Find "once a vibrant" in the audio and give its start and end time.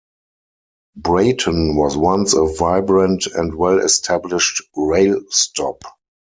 1.95-3.27